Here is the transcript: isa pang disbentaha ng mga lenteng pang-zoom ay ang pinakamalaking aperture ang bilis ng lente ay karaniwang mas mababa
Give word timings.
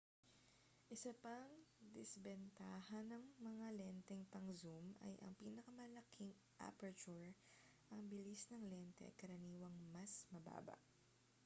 isa 0.95 1.11
pang 1.23 1.45
disbentaha 1.95 2.97
ng 3.09 3.21
mga 3.47 3.67
lenteng 3.79 4.23
pang-zoom 4.33 4.85
ay 5.05 5.13
ang 5.25 5.33
pinakamalaking 5.41 6.31
aperture 6.69 7.29
ang 7.93 8.01
bilis 8.11 8.41
ng 8.49 8.63
lente 8.71 9.01
ay 9.05 9.13
karaniwang 9.21 9.75
mas 9.95 10.13
mababa 10.33 10.73